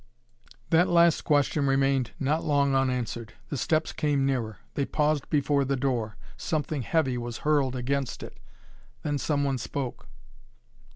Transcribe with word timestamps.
That 0.71 0.87
last 0.89 1.21
question 1.21 1.67
remained 1.67 2.13
not 2.19 2.43
long 2.43 2.73
unanswered. 2.73 3.33
The 3.49 3.55
steps 3.55 3.93
came 3.93 4.25
nearer. 4.25 4.57
They 4.73 4.83
paused 4.83 5.29
before 5.29 5.63
the 5.63 5.75
door. 5.75 6.17
Something 6.37 6.81
heavy 6.81 7.19
was 7.19 7.37
hurled 7.45 7.75
against 7.75 8.23
it. 8.23 8.39
Then 9.03 9.19
some 9.19 9.43
one 9.43 9.59
spoke. 9.59 10.07